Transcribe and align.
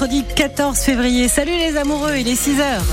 mercredi 0.00 0.22
14 0.22 0.78
février. 0.78 1.26
Salut 1.26 1.56
les 1.56 1.76
amoureux, 1.76 2.14
il 2.18 2.28
est 2.28 2.36
6 2.36 2.60
heures. 2.60 2.84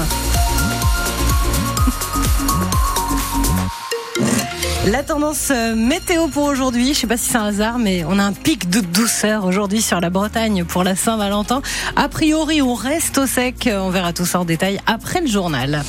La 4.87 5.03
tendance 5.03 5.49
euh, 5.51 5.75
météo 5.75 6.27
pour 6.29 6.45
aujourd'hui, 6.45 6.95
je 6.95 7.01
sais 7.01 7.07
pas 7.07 7.17
si 7.17 7.29
c'est 7.29 7.37
un 7.37 7.45
hasard, 7.45 7.77
mais 7.77 8.03
on 8.05 8.17
a 8.17 8.23
un 8.23 8.33
pic 8.33 8.71
de 8.71 8.79
douceur 8.79 9.45
aujourd'hui 9.45 9.83
sur 9.83 10.01
la 10.01 10.09
Bretagne 10.09 10.63
pour 10.63 10.83
la 10.83 10.95
Saint-Valentin. 10.95 11.61
A 11.95 12.09
priori, 12.09 12.63
on 12.63 12.73
reste 12.73 13.19
au 13.19 13.27
sec. 13.27 13.69
On 13.71 13.91
verra 13.91 14.11
tout 14.11 14.25
ça 14.25 14.39
en 14.39 14.45
détail 14.45 14.79
après 14.87 15.21
le 15.21 15.27
journal. 15.27 15.83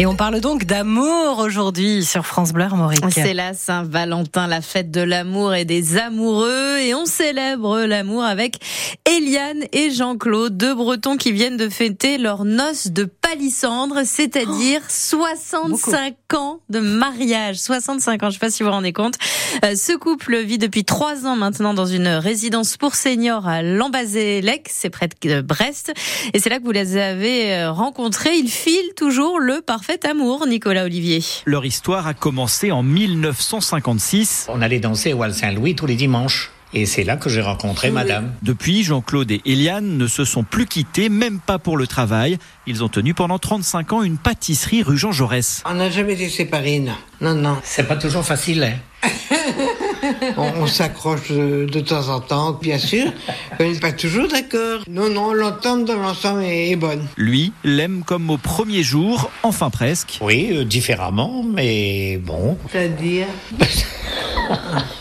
Et 0.00 0.06
on 0.06 0.16
parle 0.16 0.40
donc 0.40 0.64
d'amour 0.64 1.40
aujourd'hui 1.40 2.06
sur 2.06 2.24
France 2.24 2.54
Bleu 2.54 2.64
Armorique. 2.64 3.04
C'est 3.12 3.34
la 3.34 3.52
Saint-Valentin, 3.52 4.46
la 4.46 4.62
fête 4.62 4.90
de 4.90 5.02
l'amour 5.02 5.52
et 5.52 5.66
des 5.66 5.98
amoureux. 5.98 6.78
Et 6.78 6.94
on 6.94 7.04
célèbre 7.04 7.80
l'amour 7.80 8.24
avec 8.24 8.60
Eliane 9.04 9.62
et 9.74 9.90
Jean-Claude, 9.90 10.56
deux 10.56 10.74
Bretons 10.74 11.18
qui 11.18 11.32
viennent 11.32 11.58
de 11.58 11.68
fêter 11.68 12.16
leur 12.16 12.46
noces 12.46 12.86
de 12.86 13.04
palissandre, 13.04 13.98
c'est-à-dire 14.06 14.80
65 14.88 16.14
ans 16.32 16.60
de 16.70 16.80
mariage. 16.80 17.56
65 17.56 18.22
ans, 18.22 18.30
je 18.30 18.34
sais 18.36 18.38
pas 18.38 18.50
si 18.50 18.62
vous 18.62 18.70
vous 18.70 18.74
rendez 18.74 18.94
compte. 18.94 19.16
Euh, 19.66 19.76
ce 19.76 19.94
couple 19.94 20.38
vit 20.38 20.56
depuis 20.56 20.86
trois 20.86 21.26
ans 21.26 21.36
maintenant 21.36 21.74
dans 21.74 21.84
une 21.84 22.08
résidence 22.08 22.78
pour 22.78 22.94
seniors 22.94 23.46
à 23.46 23.60
Lambazélec, 23.60 24.66
c'est 24.70 24.88
près 24.88 25.08
de 25.08 25.42
Brest. 25.42 25.92
Et 26.32 26.38
c'est 26.38 26.48
là 26.48 26.58
que 26.58 26.64
vous 26.64 26.72
les 26.72 26.96
avez 26.96 27.52
euh, 27.52 27.70
rencontrés. 27.70 28.38
Ils 28.38 28.50
filent 28.50 28.94
toujours 28.96 29.38
le 29.38 29.60
parfait 29.60 29.89
amour, 30.04 30.46
Nicolas 30.46 30.84
Olivier. 30.84 31.22
Leur 31.44 31.64
histoire 31.64 32.06
a 32.06 32.14
commencé 32.14 32.70
en 32.70 32.82
1956. 32.82 34.46
On 34.48 34.62
allait 34.62 34.80
danser 34.80 35.12
au 35.12 35.18
Val 35.18 35.34
Saint-Louis 35.34 35.74
tous 35.74 35.86
les 35.86 35.96
dimanches. 35.96 36.50
Et 36.72 36.86
c'est 36.86 37.02
là 37.02 37.16
que 37.16 37.28
j'ai 37.28 37.40
rencontré 37.40 37.90
madame. 37.90 38.32
Depuis, 38.42 38.84
Jean-Claude 38.84 39.30
et 39.32 39.40
Eliane 39.44 39.96
ne 39.96 40.06
se 40.06 40.24
sont 40.24 40.44
plus 40.44 40.66
quittés, 40.66 41.08
même 41.08 41.40
pas 41.40 41.58
pour 41.58 41.76
le 41.76 41.88
travail. 41.88 42.38
Ils 42.66 42.84
ont 42.84 42.88
tenu 42.88 43.12
pendant 43.12 43.40
35 43.40 43.92
ans 43.92 44.02
une 44.02 44.18
pâtisserie 44.18 44.82
rue 44.84 44.96
Jean 44.96 45.10
Jaurès. 45.10 45.64
On 45.66 45.74
n'a 45.74 45.90
jamais 45.90 46.12
été 46.12 46.28
séparés, 46.28 46.78
non. 46.78 46.94
Non, 47.20 47.34
non. 47.34 47.56
C'est 47.64 47.88
pas 47.88 47.96
toujours 47.96 48.24
facile, 48.24 48.62
hein 48.62 49.08
on, 50.36 50.66
s'accroche 50.66 51.30
de, 51.30 51.80
temps 51.80 52.08
en 52.08 52.20
temps, 52.20 52.52
bien 52.52 52.78
sûr. 52.78 53.12
On 53.58 53.64
n'est 53.64 53.78
pas 53.78 53.92
toujours 53.92 54.28
d'accord. 54.28 54.80
Non, 54.88 55.08
non, 55.08 55.32
l'entente 55.32 55.84
dans 55.84 55.98
l'ensemble 55.98 56.44
est, 56.44 56.76
bonne. 56.76 57.06
Lui 57.16 57.52
l'aime 57.64 58.02
comme 58.04 58.30
au 58.30 58.38
premier 58.38 58.82
jour, 58.82 59.30
enfin 59.42 59.70
presque. 59.70 60.18
Oui, 60.20 60.50
euh, 60.52 60.64
différemment, 60.64 61.42
mais 61.42 62.18
bon. 62.18 62.56
C'est-à-dire? 62.70 63.26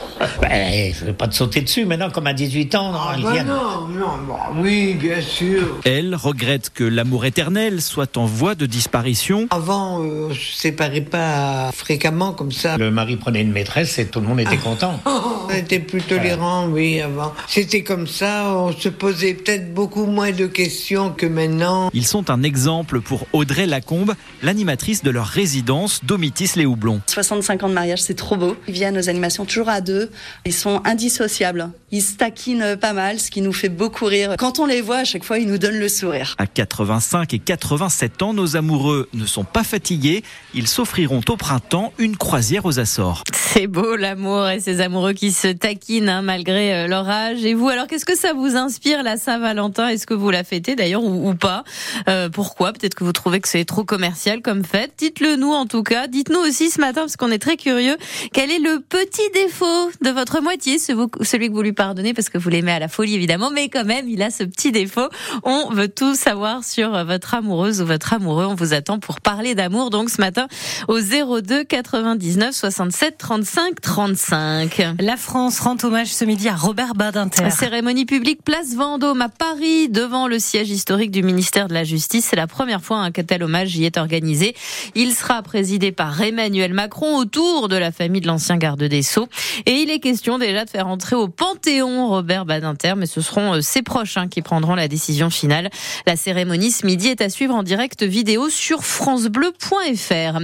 Ben, 0.49 0.91
je 0.91 1.05
vais 1.05 1.13
pas 1.13 1.27
te 1.27 1.35
sauter 1.35 1.61
dessus 1.61 1.85
maintenant, 1.85 2.09
comme 2.09 2.25
à 2.25 2.33
18 2.33 2.73
ans. 2.73 2.91
Ah, 2.95 3.15
bah 3.21 3.43
non, 3.43 3.87
non, 3.87 4.17
bah 4.27 4.51
oui, 4.57 4.95
bien 4.95 5.21
sûr. 5.21 5.79
Elle 5.85 6.15
regrette 6.15 6.71
que 6.73 6.83
l'amour 6.83 7.25
éternel 7.25 7.83
soit 7.83 8.17
en 8.17 8.25
voie 8.25 8.55
de 8.55 8.65
disparition. 8.65 9.45
Avant, 9.51 10.03
euh, 10.03 10.29
on 10.31 10.33
se 10.33 10.53
séparait 10.57 11.01
pas 11.01 11.69
fréquemment 11.71 12.33
comme 12.33 12.51
ça. 12.51 12.77
Le 12.77 12.89
mari 12.89 13.15
prenait 13.15 13.43
une 13.43 13.51
maîtresse 13.51 13.99
et 13.99 14.07
tout 14.07 14.21
le 14.21 14.27
monde 14.27 14.39
était 14.39 14.57
content. 14.57 14.99
on 15.05 15.53
était 15.53 15.77
plus 15.77 16.01
tolérant, 16.01 16.67
oui, 16.67 16.99
avant. 16.99 17.31
C'était 17.47 17.83
comme 17.83 18.07
ça, 18.07 18.51
on 18.55 18.71
se 18.71 18.89
posait 18.89 19.35
peut-être 19.35 19.71
beaucoup 19.75 20.07
moins 20.07 20.31
de 20.31 20.47
questions 20.47 21.11
que 21.11 21.27
maintenant. 21.27 21.91
Ils 21.93 22.07
sont 22.07 22.31
un 22.31 22.41
exemple 22.41 23.01
pour 23.01 23.27
Audrey 23.33 23.67
Lacombe, 23.67 24.15
l'animatrice 24.41 25.03
de 25.03 25.11
leur 25.11 25.27
résidence 25.27 26.03
Domitis 26.03 26.53
les 26.55 26.65
Houblons. 26.65 27.01
65 27.05 27.63
ans 27.63 27.69
de 27.69 27.73
mariage, 27.75 28.01
c'est 28.01 28.15
trop 28.15 28.35
beau. 28.35 28.57
Ils 28.67 28.73
viennent 28.73 28.97
aux 28.97 29.09
animations 29.09 29.45
toujours 29.45 29.69
à 29.69 29.81
deux. 29.81 30.09
Ils 30.45 30.53
sont 30.53 30.81
indissociables. 30.85 31.71
Ils 31.91 32.01
se 32.01 32.15
taquinent 32.15 32.77
pas 32.77 32.93
mal, 32.93 33.19
ce 33.19 33.31
qui 33.31 33.41
nous 33.41 33.53
fait 33.53 33.69
beaucoup 33.69 34.05
rire. 34.05 34.35
Quand 34.37 34.59
on 34.59 34.65
les 34.65 34.81
voit, 34.81 34.97
à 34.97 35.03
chaque 35.03 35.23
fois, 35.23 35.39
ils 35.39 35.47
nous 35.47 35.57
donnent 35.57 35.79
le 35.79 35.89
sourire. 35.89 36.35
À 36.37 36.45
85 36.45 37.33
et 37.33 37.39
87 37.39 38.21
ans, 38.21 38.33
nos 38.33 38.55
amoureux 38.55 39.09
ne 39.13 39.25
sont 39.25 39.43
pas 39.43 39.63
fatigués. 39.63 40.23
Ils 40.53 40.67
s'offriront 40.67 41.21
au 41.27 41.37
printemps 41.37 41.93
une 41.97 42.15
croisière 42.15 42.65
aux 42.65 42.79
Açores. 42.79 43.23
C'est 43.33 43.67
beau 43.67 43.95
l'amour 43.95 44.47
et 44.49 44.59
ces 44.59 44.81
amoureux 44.81 45.13
qui 45.13 45.31
se 45.31 45.47
taquinent 45.47 46.09
hein, 46.09 46.21
malgré 46.21 46.73
euh, 46.73 46.87
leur 46.87 47.09
âge. 47.09 47.43
Et 47.43 47.53
vous, 47.53 47.69
alors 47.69 47.87
qu'est-ce 47.87 48.05
que 48.05 48.17
ça 48.17 48.33
vous 48.33 48.55
inspire 48.55 49.01
la 49.01 49.17
Saint-Valentin? 49.17 49.87
Est-ce 49.87 50.05
que 50.05 50.13
vous 50.13 50.29
la 50.29 50.43
fêtez 50.43 50.75
d'ailleurs 50.75 51.03
ou, 51.03 51.33
pas? 51.33 51.63
Euh, 52.07 52.29
Pourquoi? 52.29 52.73
Peut-être 52.73 52.95
que 52.95 53.03
vous 53.03 53.13
trouvez 53.13 53.39
que 53.39 53.47
c'est 53.47 53.65
trop 53.65 53.83
commercial 53.83 54.41
comme 54.41 54.63
fête. 54.63 54.93
Dites-le 54.97 55.35
nous 55.35 55.53
en 55.53 55.65
tout 55.65 55.83
cas. 55.83 56.07
Dites-nous 56.07 56.39
aussi 56.39 56.69
ce 56.69 56.79
matin 56.79 57.01
parce 57.01 57.17
qu'on 57.17 57.31
est 57.31 57.39
très 57.39 57.57
curieux. 57.57 57.97
Quel 58.33 58.51
est 58.51 58.59
le 58.59 58.79
petit 58.79 59.29
défaut 59.33 59.91
de 60.01 60.09
votre 60.09 60.41
moitié, 60.41 60.77
celui 60.77 61.49
que 61.49 61.53
vous 61.53 61.61
lui 61.61 61.73
pardonnez 61.79 62.13
parce 62.13 62.27
que 62.27 62.37
vous 62.37 62.49
l'aimez 62.49 62.73
à 62.73 62.79
la 62.79 62.89
folie 62.89 63.15
évidemment, 63.15 63.51
mais 63.51 63.69
quand 63.69 63.85
même 63.85 64.09
il 64.09 64.21
a 64.21 64.31
ce 64.31 64.43
petit 64.43 64.73
défaut. 64.73 65.07
On 65.43 65.69
veut 65.69 65.87
tout 65.87 66.13
savoir 66.13 66.65
sur 66.65 67.05
votre 67.05 67.35
amoureuse 67.35 67.81
ou 67.81 67.85
votre 67.85 68.11
amoureux. 68.11 68.45
On 68.45 68.55
vous 68.55 68.73
attend 68.73 68.99
pour 68.99 69.21
parler 69.21 69.55
d'amour 69.55 69.89
donc 69.89 70.09
ce 70.09 70.19
matin 70.19 70.49
au 70.89 70.99
02 70.99 71.63
99 71.63 72.53
67 72.53 73.17
35 73.17 73.79
35. 73.79 74.87
La 74.99 75.15
France 75.15 75.61
rend 75.61 75.77
hommage 75.81 76.07
ce 76.07 76.25
midi 76.25 76.49
à 76.49 76.55
Robert 76.55 76.95
Badinter. 76.95 77.49
Cérémonie 77.49 78.05
publique 78.05 78.43
place 78.43 78.75
Vendôme 78.75 79.21
à 79.21 79.29
Paris 79.29 79.87
devant 79.87 80.27
le 80.27 80.37
siège 80.37 80.69
historique 80.69 81.11
du 81.11 81.23
ministère 81.23 81.69
de 81.69 81.73
la 81.73 81.85
Justice. 81.85 82.27
C'est 82.29 82.35
la 82.35 82.47
première 82.47 82.81
fois 82.81 83.09
qu'un 83.11 83.23
tel 83.23 83.41
hommage 83.41 83.77
y 83.77 83.85
est 83.85 83.95
organisé. 83.95 84.53
Il 84.95 85.13
sera 85.13 85.41
présidé 85.43 85.93
par 85.93 86.21
Emmanuel 86.21 86.73
Macron 86.73 87.15
autour 87.15 87.69
de 87.69 87.77
la 87.77 87.93
famille 87.93 88.19
de 88.19 88.27
l'ancien 88.27 88.57
garde 88.57 88.83
des 88.83 89.01
Sceaux 89.01 89.29
et 89.65 89.75
il 89.75 89.89
est 89.89 90.01
question 90.01 90.39
déjà 90.39 90.65
de 90.65 90.69
faire 90.69 90.87
entrer 90.87 91.15
au 91.15 91.29
Panthéon 91.29 91.68
Robert 91.69 92.45
Badinter, 92.45 92.93
mais 92.97 93.05
ce 93.05 93.21
seront 93.21 93.53
euh, 93.53 93.61
ses 93.61 93.83
proches 93.83 94.17
hein, 94.17 94.27
qui 94.27 94.41
prendront 94.41 94.73
la 94.73 94.87
décision 94.87 95.29
finale. 95.29 95.69
La 96.07 96.15
cérémonie 96.15 96.71
ce 96.71 96.85
midi 96.85 97.09
est 97.09 97.21
à 97.21 97.29
suivre 97.29 97.53
en 97.53 97.61
direct 97.61 98.01
vidéo 98.01 98.49
sur 98.49 98.83
francebleu.fr. 98.83 100.39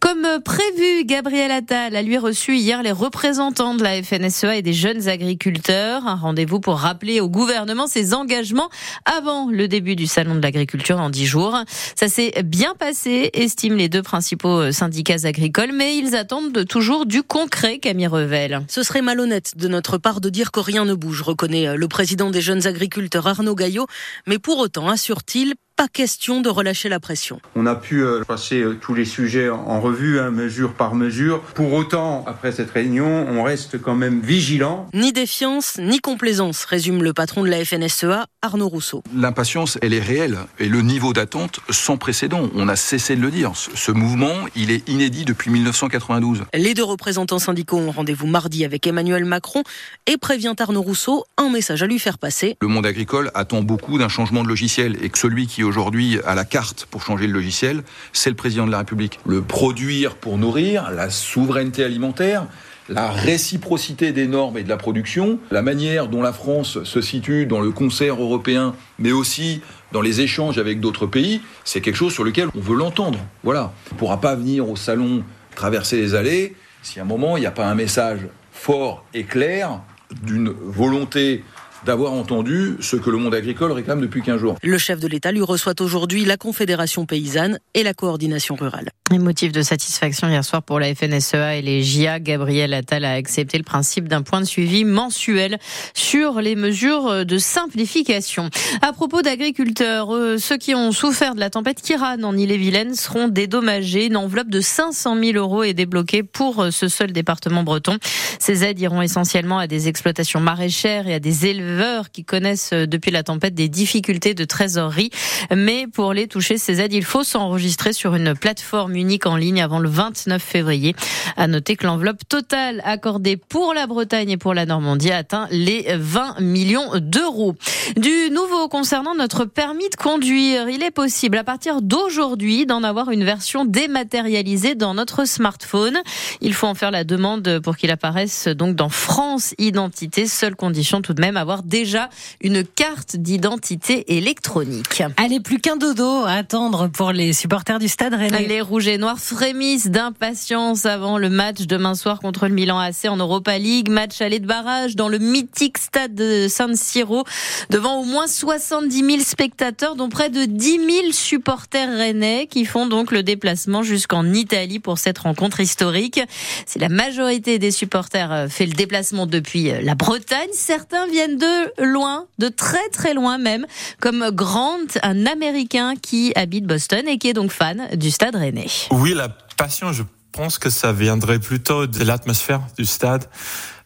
Comme 0.00 0.24
euh, 0.24 0.40
prévu, 0.40 1.04
Gabriel 1.04 1.50
Attal 1.50 1.94
a 1.96 2.02
lui 2.02 2.16
reçu 2.16 2.56
hier 2.56 2.82
les 2.82 2.92
représentants 2.92 3.74
de 3.74 3.82
la 3.82 4.02
FNSEA 4.02 4.56
et 4.56 4.62
des 4.62 4.72
jeunes 4.72 5.06
agriculteurs. 5.08 6.06
Un 6.06 6.14
rendez-vous 6.14 6.60
pour 6.60 6.78
rappeler 6.78 7.20
au 7.20 7.28
gouvernement 7.28 7.86
ses 7.86 8.14
engagements 8.14 8.70
avant 9.04 9.50
le 9.50 9.68
début 9.68 9.96
du 9.96 10.06
salon 10.06 10.34
de 10.34 10.40
l'agriculture 10.40 10.96
dans 10.96 11.10
dix 11.10 11.26
jours. 11.26 11.58
Ça 11.94 12.08
s'est 12.08 12.42
bien 12.42 12.74
passé, 12.74 13.30
estiment 13.34 13.76
les 13.76 13.90
deux 13.90 14.02
principaux 14.02 14.60
euh, 14.60 14.72
syndicats 14.72 15.24
agricoles, 15.24 15.72
mais 15.74 15.98
ils 15.98 16.16
attendent 16.16 16.64
toujours 16.66 17.04
du 17.04 17.22
concret, 17.22 17.78
Camille 17.78 18.06
Revel. 18.06 18.62
Ce 18.68 18.82
serait 18.82 19.02
malhonnête 19.02 19.58
de 19.58 19.68
notre 19.68 19.98
part 19.98 20.22
de 20.22 20.30
dire 20.30 20.52
que 20.52 20.69
rien 20.70 20.84
ne 20.84 20.94
bouge, 20.94 21.22
reconnaît 21.22 21.66
euh, 21.66 21.74
le 21.74 21.88
président 21.88 22.30
des 22.30 22.40
jeunes 22.40 22.64
agriculteurs 22.68 23.26
Arnaud 23.26 23.56
Gaillot, 23.56 23.88
mais 24.28 24.38
pour 24.38 24.58
autant, 24.58 24.88
assure-t-il, 24.88 25.54
pas 25.80 25.88
question 25.88 26.42
de 26.42 26.50
relâcher 26.50 26.90
la 26.90 27.00
pression. 27.00 27.40
On 27.56 27.64
a 27.64 27.74
pu 27.74 28.02
euh, 28.02 28.22
passer 28.22 28.60
euh, 28.60 28.74
tous 28.78 28.92
les 28.92 29.06
sujets 29.06 29.48
en 29.48 29.80
revue, 29.80 30.20
hein, 30.20 30.30
mesure 30.30 30.74
par 30.74 30.94
mesure. 30.94 31.40
Pour 31.54 31.72
autant, 31.72 32.22
après 32.26 32.52
cette 32.52 32.70
réunion, 32.70 33.26
on 33.30 33.42
reste 33.42 33.80
quand 33.80 33.94
même 33.94 34.20
vigilant. 34.20 34.88
Ni 34.92 35.14
défiance, 35.14 35.78
ni 35.78 36.00
complaisance, 36.00 36.66
résume 36.66 37.02
le 37.02 37.14
patron 37.14 37.44
de 37.44 37.48
la 37.48 37.64
FNSEA, 37.64 38.26
Arnaud 38.42 38.68
Rousseau. 38.68 39.02
L'impatience, 39.16 39.78
elle 39.80 39.94
est 39.94 40.02
réelle 40.02 40.36
et 40.58 40.68
le 40.68 40.82
niveau 40.82 41.14
d'attente 41.14 41.60
sans 41.70 41.96
précédent. 41.96 42.50
On 42.54 42.68
a 42.68 42.76
cessé 42.76 43.16
de 43.16 43.22
le 43.22 43.30
dire. 43.30 43.52
Ce 43.54 43.90
mouvement, 43.90 44.34
il 44.54 44.70
est 44.70 44.86
inédit 44.86 45.24
depuis 45.24 45.50
1992. 45.50 46.42
Les 46.52 46.74
deux 46.74 46.84
représentants 46.84 47.38
syndicaux 47.38 47.78
ont 47.78 47.90
rendez-vous 47.90 48.26
mardi 48.26 48.66
avec 48.66 48.86
Emmanuel 48.86 49.24
Macron 49.24 49.62
et 50.06 50.18
prévient 50.18 50.52
Arnaud 50.58 50.82
Rousseau 50.82 51.24
un 51.38 51.48
message 51.48 51.82
à 51.82 51.86
lui 51.86 51.98
faire 51.98 52.18
passer. 52.18 52.58
Le 52.60 52.68
monde 52.68 52.84
agricole 52.84 53.30
attend 53.32 53.62
beaucoup 53.62 53.96
d'un 53.96 54.10
changement 54.10 54.42
de 54.42 54.48
logiciel 54.48 54.98
et 55.02 55.08
que 55.08 55.16
celui 55.16 55.46
qui 55.46 55.69
aujourd'hui 55.70 56.18
à 56.26 56.34
la 56.34 56.44
carte 56.44 56.86
pour 56.90 57.02
changer 57.02 57.26
le 57.26 57.32
logiciel, 57.32 57.82
c'est 58.12 58.28
le 58.28 58.36
président 58.36 58.66
de 58.66 58.72
la 58.72 58.78
République. 58.78 59.20
Le 59.24 59.40
produire 59.40 60.16
pour 60.16 60.36
nourrir, 60.36 60.90
la 60.90 61.10
souveraineté 61.10 61.84
alimentaire, 61.84 62.46
la 62.88 63.08
réciprocité 63.08 64.10
des 64.10 64.26
normes 64.26 64.58
et 64.58 64.64
de 64.64 64.68
la 64.68 64.76
production, 64.76 65.38
la 65.52 65.62
manière 65.62 66.08
dont 66.08 66.22
la 66.22 66.32
France 66.32 66.82
se 66.82 67.00
situe 67.00 67.46
dans 67.46 67.60
le 67.60 67.70
concert 67.70 68.20
européen, 68.20 68.74
mais 68.98 69.12
aussi 69.12 69.62
dans 69.92 70.02
les 70.02 70.20
échanges 70.20 70.58
avec 70.58 70.80
d'autres 70.80 71.06
pays, 71.06 71.40
c'est 71.64 71.80
quelque 71.80 71.96
chose 71.96 72.12
sur 72.12 72.24
lequel 72.24 72.48
on 72.56 72.60
veut 72.60 72.76
l'entendre. 72.76 73.20
Voilà. 73.44 73.72
On 73.90 73.94
ne 73.94 73.98
pourra 73.98 74.20
pas 74.20 74.34
venir 74.34 74.68
au 74.68 74.74
salon 74.74 75.22
traverser 75.54 75.96
les 75.96 76.14
allées 76.14 76.56
si 76.82 76.98
à 76.98 77.02
un 77.02 77.06
moment 77.06 77.36
il 77.36 77.40
n'y 77.40 77.46
a 77.46 77.52
pas 77.52 77.66
un 77.66 77.74
message 77.74 78.20
fort 78.52 79.04
et 79.14 79.24
clair 79.24 79.80
d'une 80.22 80.48
volonté 80.48 81.44
d'avoir 81.84 82.12
entendu 82.12 82.76
ce 82.80 82.96
que 82.96 83.10
le 83.10 83.18
monde 83.18 83.34
agricole 83.34 83.72
réclame 83.72 84.00
depuis 84.00 84.22
15 84.22 84.40
jours. 84.40 84.56
Le 84.62 84.78
chef 84.78 85.00
de 85.00 85.08
l'État 85.08 85.32
lui 85.32 85.42
reçoit 85.42 85.80
aujourd'hui 85.80 86.24
la 86.24 86.36
Confédération 86.36 87.06
paysanne 87.06 87.58
et 87.74 87.82
la 87.82 87.94
coordination 87.94 88.54
rurale. 88.54 88.90
Un 89.12 89.18
motif 89.18 89.50
de 89.50 89.62
satisfaction 89.62 90.28
hier 90.28 90.44
soir 90.44 90.62
pour 90.62 90.78
la 90.78 90.94
FNSEA 90.94 91.56
et 91.56 91.62
les 91.62 91.82
JA. 91.82 92.20
Gabriel 92.20 92.72
Attal 92.72 93.04
a 93.04 93.14
accepté 93.14 93.58
le 93.58 93.64
principe 93.64 94.06
d'un 94.06 94.22
point 94.22 94.40
de 94.40 94.44
suivi 94.44 94.84
mensuel 94.84 95.58
sur 95.94 96.40
les 96.40 96.54
mesures 96.54 97.26
de 97.26 97.38
simplification. 97.38 98.50
À 98.82 98.92
propos 98.92 99.22
d'agriculteurs, 99.22 100.14
euh, 100.14 100.38
ceux 100.38 100.58
qui 100.58 100.76
ont 100.76 100.92
souffert 100.92 101.34
de 101.34 101.40
la 101.40 101.50
tempête 101.50 101.82
Kiran 101.82 102.22
en 102.22 102.36
Ille-et-Vilaine 102.36 102.94
seront 102.94 103.26
dédommagés. 103.26 104.06
Une 104.06 104.16
enveloppe 104.16 104.48
de 104.48 104.60
500 104.60 105.20
000 105.20 105.36
euros 105.36 105.64
est 105.64 105.74
débloquée 105.74 106.22
pour 106.22 106.62
euh, 106.62 106.70
ce 106.70 106.86
seul 106.86 107.10
département 107.10 107.64
breton. 107.64 107.98
Ces 108.38 108.62
aides 108.62 108.78
iront 108.78 109.02
essentiellement 109.02 109.58
à 109.58 109.66
des 109.66 109.88
exploitations 109.88 110.38
maraîchères 110.38 111.08
et 111.08 111.14
à 111.14 111.18
des 111.18 111.46
éleveurs 111.46 112.12
qui 112.12 112.24
connaissent 112.24 112.70
euh, 112.74 112.86
depuis 112.86 113.10
la 113.10 113.24
tempête 113.24 113.54
des 113.54 113.68
difficultés 113.68 114.34
de 114.34 114.44
trésorerie. 114.44 115.10
Mais 115.52 115.88
pour 115.92 116.12
les 116.12 116.28
toucher, 116.28 116.58
ces 116.58 116.80
aides, 116.80 116.92
il 116.92 117.04
faut 117.04 117.24
s'enregistrer 117.24 117.92
sur 117.92 118.14
une 118.14 118.36
plateforme 118.36 118.99
unique 119.00 119.26
en 119.26 119.36
ligne 119.36 119.60
avant 119.62 119.78
le 119.78 119.88
29 119.88 120.40
février. 120.40 120.94
À 121.36 121.46
noter 121.46 121.76
que 121.76 121.86
l'enveloppe 121.86 122.28
totale 122.28 122.82
accordée 122.84 123.36
pour 123.36 123.74
la 123.74 123.86
Bretagne 123.86 124.30
et 124.30 124.36
pour 124.36 124.54
la 124.54 124.66
Normandie 124.66 125.10
atteint 125.10 125.48
les 125.50 125.86
20 125.96 126.40
millions 126.40 126.90
d'euros. 126.96 127.54
Du 127.96 128.30
nouveau 128.30 128.68
concernant 128.68 129.14
notre 129.14 129.44
permis 129.44 129.88
de 129.88 129.96
conduire, 129.96 130.68
il 130.68 130.82
est 130.82 130.90
possible 130.90 131.38
à 131.38 131.44
partir 131.44 131.82
d'aujourd'hui 131.82 132.66
d'en 132.66 132.82
avoir 132.82 133.10
une 133.10 133.24
version 133.24 133.64
dématérialisée 133.64 134.74
dans 134.74 134.94
notre 134.94 135.24
smartphone. 135.24 135.98
Il 136.40 136.54
faut 136.54 136.66
en 136.66 136.74
faire 136.74 136.90
la 136.90 137.04
demande 137.04 137.60
pour 137.60 137.76
qu'il 137.76 137.90
apparaisse 137.90 138.46
donc 138.48 138.76
dans 138.76 138.88
France 138.88 139.54
Identité. 139.58 140.26
Seule 140.26 140.56
condition 140.56 141.02
tout 141.02 141.14
de 141.14 141.20
même 141.20 141.36
avoir 141.36 141.62
déjà 141.62 142.10
une 142.40 142.64
carte 142.64 143.16
d'identité 143.16 144.16
électronique. 144.16 145.02
Allez, 145.16 145.40
plus 145.40 145.58
qu'un 145.58 145.76
dodo 145.76 146.24
à 146.24 146.32
attendre 146.32 146.88
pour 146.88 147.12
les 147.12 147.32
supporters 147.32 147.78
du 147.78 147.88
Stade 147.88 148.14
Rennais. 148.14 148.46
Les 148.46 148.60
Rouges 148.60 148.88
et 148.90 148.98
Noirs 148.98 149.20
frémissent 149.20 149.86
d'impatience 149.86 150.84
avant 150.84 151.16
le 151.16 151.30
match 151.30 151.60
demain 151.60 151.94
soir 151.94 152.18
contre 152.18 152.48
le 152.48 152.54
Milan 152.54 152.78
AC 152.78 153.04
en 153.08 153.16
Europa 153.16 153.56
League. 153.56 153.88
Match 153.88 154.20
aller 154.20 154.40
de 154.40 154.46
barrage 154.46 154.96
dans 154.96 155.08
le 155.08 155.18
mythique 155.18 155.78
stade 155.78 156.14
de 156.14 156.48
San 156.48 156.74
Siro 156.74 157.24
devant 157.70 158.00
au 158.00 158.04
moins 158.04 158.26
70 158.26 159.04
000 159.04 159.18
spectateurs, 159.20 159.94
dont 159.94 160.08
près 160.08 160.28
de 160.28 160.44
10 160.44 160.70
000 160.70 161.12
supporters 161.12 161.88
rennais 161.88 162.48
qui 162.50 162.64
font 162.64 162.86
donc 162.86 163.12
le 163.12 163.22
déplacement 163.22 163.84
jusqu'en 163.84 164.26
Italie 164.32 164.80
pour 164.80 164.98
cette 164.98 165.18
rencontre 165.18 165.60
historique. 165.60 166.20
Si 166.66 166.80
la 166.80 166.88
majorité 166.88 167.60
des 167.60 167.70
supporters 167.70 168.32
euh, 168.32 168.48
fait 168.48 168.66
le 168.66 168.72
déplacement 168.72 169.26
depuis 169.26 169.70
euh, 169.70 169.80
la 169.82 169.94
Bretagne, 169.94 170.50
certains 170.52 171.06
viennent 171.06 171.38
de 171.38 171.84
loin, 171.84 172.26
de 172.38 172.48
très 172.48 172.88
très 172.88 173.14
loin 173.14 173.38
même, 173.38 173.66
comme 174.00 174.30
Grant, 174.32 174.78
un 175.04 175.26
Américain 175.26 175.94
qui 176.00 176.32
habite 176.34 176.64
Boston 176.64 177.06
et 177.06 177.18
qui 177.18 177.28
est 177.28 177.34
donc 177.34 177.52
fan 177.52 177.88
du 177.94 178.10
stade 178.10 178.34
rennais. 178.34 178.66
Oui, 178.90 179.14
la 179.14 179.28
passion, 179.56 179.92
je 179.92 180.02
pense 180.32 180.58
que 180.58 180.70
ça 180.70 180.92
viendrait 180.92 181.38
plutôt 181.38 181.86
de 181.86 182.04
l'atmosphère 182.04 182.62
du 182.78 182.84
stade. 182.84 183.24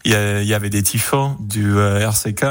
Il 0.05 0.13
y, 0.13 0.55
avait 0.55 0.69
des 0.69 0.83
tifos 0.83 1.35
du 1.41 1.79
euh, 1.79 2.07
RCK 2.07 2.45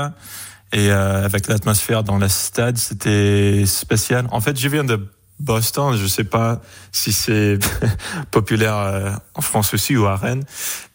et 0.72 0.90
euh, 0.90 1.24
avec 1.24 1.48
l'atmosphère 1.48 2.04
dans 2.04 2.18
le 2.18 2.28
stade, 2.28 2.78
c'était 2.78 3.64
spécial. 3.68 4.28
En 4.32 4.42
fait, 4.42 4.60
je 4.60 4.68
viens 4.68 4.84
de 4.84 5.08
Boston, 5.40 5.96
je 5.96 6.08
sais 6.08 6.24
pas 6.24 6.62
si 6.92 7.14
c'est 7.14 7.60
populaire 8.32 8.78
euh, 8.78 9.12
en 9.36 9.42
France 9.42 9.76
aussi 9.76 9.96
ou 9.96 10.08
à 10.08 10.16
Rennes. 10.16 10.44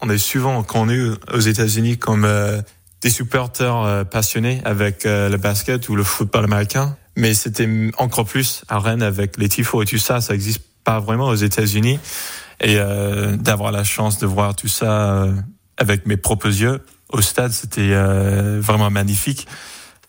On 0.01 0.11
est 0.11 0.19
souvent 0.19 0.65
connu 0.65 1.13
aux 1.33 1.39
États-Unis 1.39 1.97
comme 1.97 2.27
des 3.03 3.11
supporters 3.11 4.05
passionnés 4.11 4.61
avec 4.65 5.05
le 5.05 5.37
basket 5.37 5.89
ou 5.89 5.95
le 5.95 6.03
football 6.03 6.45
américain, 6.45 6.97
mais 7.15 7.35
c'était 7.35 7.69
encore 7.99 8.25
plus 8.25 8.65
à 8.69 8.81
Rennes 8.81 9.03
avec 9.03 9.39
les 9.39 9.49
tifos 9.49 9.83
et 9.83 9.87
tout 9.87 9.99
ça, 9.99 10.21
ça 10.21 10.35
existe 10.35 10.68
pas 10.89 11.01
vraiment 11.01 11.27
aux 11.27 11.35
États-Unis 11.35 12.01
et 12.63 12.77
euh, 12.79 13.37
d'avoir 13.37 13.73
la 13.73 13.85
chance 13.85 14.17
de 14.19 14.27
voir 14.27 14.57
tout 14.57 14.69
ça 14.69 15.13
euh, 15.13 15.35
avec 15.77 16.07
mes 16.07 16.17
propres 16.17 16.49
yeux 16.49 16.81
au 17.11 17.21
stade, 17.21 17.53
c'était 17.53 17.93
euh, 17.93 18.59
vraiment 18.59 18.89
magnifique. 18.89 19.47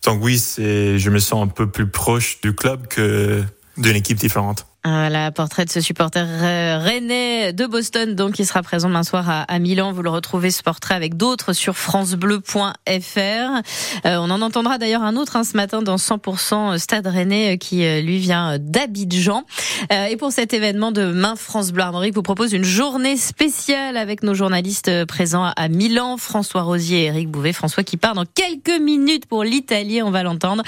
Donc 0.05 0.23
oui, 0.23 0.41
je 0.57 1.09
me 1.09 1.19
sens 1.19 1.43
un 1.43 1.49
peu 1.49 1.69
plus 1.69 1.89
proche 1.89 2.39
du 2.39 2.55
club 2.55 2.87
que 2.87 3.43
d'une 3.75 3.97
équipe 3.97 4.17
différente. 4.17 4.67
Voilà, 4.85 5.31
portrait 5.31 5.65
de 5.65 5.69
ce 5.69 5.81
supporter 5.81 6.25
rennais 6.25 7.51
de 7.51 7.65
Boston, 7.65 8.15
donc 8.15 8.33
qui 8.33 8.45
sera 8.45 8.63
présent 8.63 8.87
demain 8.87 9.03
soir 9.03 9.25
à, 9.27 9.59
Milan. 9.59 9.91
Vous 9.91 10.01
le 10.01 10.09
retrouvez 10.09 10.51
ce 10.51 10.63
portrait 10.63 10.95
avec 10.95 11.17
d'autres 11.17 11.51
sur 11.51 11.75
francebleu.fr. 11.75 12.79
Euh, 12.87 13.61
on 14.05 14.29
en 14.29 14.41
entendra 14.41 14.77
d'ailleurs 14.77 15.03
un 15.03 15.17
autre 15.17 15.35
hein, 15.35 15.43
ce 15.43 15.57
matin 15.57 15.81
dans 15.81 15.97
100% 15.97 16.77
Stade 16.77 17.07
Rennais 17.07 17.55
euh, 17.55 17.57
qui 17.57 17.83
euh, 17.83 18.01
lui 18.01 18.19
vient 18.19 18.57
d'Abidjan. 18.57 19.43
et 19.91 20.15
pour 20.15 20.31
cet 20.31 20.53
événement 20.53 20.93
de 20.93 21.03
Main 21.11 21.35
France 21.35 21.71
Bleu 21.71 21.83
Armorique, 21.83 22.15
vous 22.15 22.21
propose 22.21 22.53
une 22.53 22.63
journée 22.63 23.17
spéciale 23.17 23.97
avec 23.97 24.23
nos 24.23 24.33
journalistes 24.33 25.05
présents 25.05 25.51
à 25.55 25.67
Milan, 25.67 26.15
François 26.15 26.61
Rosier 26.61 27.01
et 27.01 27.05
Eric 27.05 27.29
Bouvet. 27.29 27.51
François 27.51 27.83
qui 27.83 27.97
part 27.97 28.13
dans 28.13 28.25
quelques 28.25 28.79
minutes 28.81 29.25
pour 29.25 29.43
l'Italie, 29.43 30.01
on 30.01 30.11
va 30.11 30.23
l'entendre. 30.23 30.63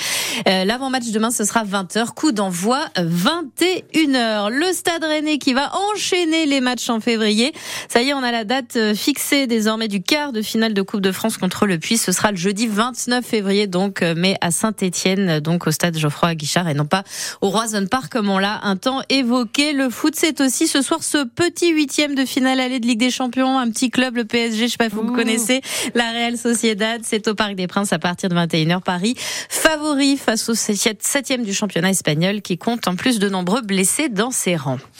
L'avant-match 0.45 1.11
demain, 1.11 1.31
ce 1.31 1.45
sera 1.45 1.63
20h, 1.63 2.07
coup 2.13 2.31
d'envoi 2.31 2.85
21 2.97 4.00
heure. 4.09 4.49
Le 4.49 4.71
Stade 4.73 5.03
Rennais 5.03 5.37
qui 5.37 5.53
va 5.53 5.71
enchaîner 5.91 6.45
les 6.45 6.61
matchs 6.61 6.89
en 6.89 6.99
février. 6.99 7.53
Ça 7.87 8.01
y 8.01 8.09
est, 8.09 8.13
on 8.13 8.23
a 8.23 8.31
la 8.31 8.43
date 8.43 8.75
euh, 8.75 8.95
fixée 8.95 9.47
désormais 9.47 9.87
du 9.87 10.01
quart 10.01 10.31
de 10.31 10.41
finale 10.41 10.73
de 10.73 10.81
Coupe 10.81 11.01
de 11.01 11.11
France 11.11 11.37
contre 11.37 11.65
le 11.65 11.77
Puy. 11.77 11.97
Ce 11.97 12.11
sera 12.11 12.31
le 12.31 12.37
jeudi 12.37 12.67
29 12.67 13.25
février, 13.25 13.67
donc, 13.67 14.01
euh, 14.01 14.13
mais 14.17 14.37
à 14.41 14.51
Saint-Etienne, 14.51 15.39
donc 15.39 15.67
au 15.67 15.71
Stade 15.71 15.97
Geoffroy 15.97 16.35
Guichard 16.35 16.67
et 16.67 16.73
non 16.73 16.85
pas 16.85 17.03
au 17.41 17.49
Roison 17.49 17.85
Park 17.85 18.11
comme 18.11 18.29
on 18.29 18.39
l'a 18.39 18.59
un 18.63 18.75
temps 18.75 19.01
évoqué. 19.09 19.73
Le 19.73 19.89
foot, 19.89 20.13
c'est 20.17 20.41
aussi 20.41 20.67
ce 20.67 20.81
soir 20.81 21.03
ce 21.03 21.23
petit 21.23 21.71
huitième 21.71 22.15
de 22.15 22.25
finale 22.25 22.59
allée 22.59 22.79
de 22.79 22.87
Ligue 22.87 22.99
des 22.99 23.11
Champions, 23.11 23.57
un 23.57 23.69
petit 23.69 23.89
club, 23.89 24.15
le 24.15 24.25
PSG, 24.25 24.67
je 24.67 24.71
sais 24.71 24.77
pas 24.77 24.89
si 24.89 24.95
vous 24.95 25.13
connaissez, 25.13 25.61
la 25.95 26.11
Real 26.11 26.37
Sociedad. 26.37 27.01
C'est 27.03 27.27
au 27.27 27.35
Parc 27.35 27.55
des 27.55 27.67
Princes 27.67 27.93
à 27.93 27.99
partir 27.99 28.29
de 28.29 28.35
21h 28.35 28.81
Paris. 28.81 29.15
Favori 29.49 30.17
face 30.17 30.49
au 30.49 30.55
septième 30.55 31.43
du 31.43 31.53
championnat 31.53 31.89
espagnol 31.89 32.41
qui 32.41 32.57
compte 32.57 32.87
en 32.87 32.95
plus 32.95 33.19
de 33.19 33.29
nombreux 33.29 33.61
blessés 33.91 34.09
dans 34.09 34.31
ses 34.31 34.55
rangs. 34.55 34.77